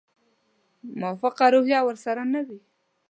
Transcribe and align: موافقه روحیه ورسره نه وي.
موافقه 1.01 1.45
روحیه 1.53 1.79
ورسره 1.85 2.23
نه 2.33 2.41
وي. 2.47 2.59